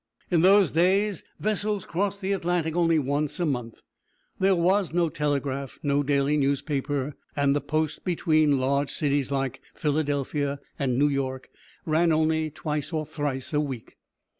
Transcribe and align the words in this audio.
In 0.31 0.41
those 0.41 0.71
days, 0.71 1.23
vessels 1.39 1.85
crossed 1.85 2.21
the 2.21 2.31
Atlantic 2.31 2.75
only 2.75 2.97
once 2.97 3.39
a 3.39 3.45
month. 3.45 3.81
There 4.39 4.55
was 4.55 4.91
no 4.95 5.09
telegraph, 5.09 5.77
no 5.83 6.01
daily 6.01 6.37
newspapers, 6.37 7.13
and 7.35 7.55
the 7.55 7.61
post 7.61 8.03
between 8.03 8.57
large 8.59 8.89
cities 8.89 9.31
like 9.31 9.61
Philadelphia 9.75 10.59
and 10.79 10.97
New 10.97 11.07
York 11.07 11.51
ran 11.85 12.11
only 12.11 12.49
twice 12.49 12.91
or 12.91 13.05
thrice 13.05 13.53
a 13.53 13.59
week. 13.61 13.97